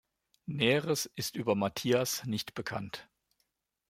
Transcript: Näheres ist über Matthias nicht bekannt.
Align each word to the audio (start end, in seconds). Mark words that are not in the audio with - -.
Näheres 0.47 1.05
ist 1.15 1.35
über 1.35 1.53
Matthias 1.53 2.25
nicht 2.25 2.55
bekannt. 2.55 3.07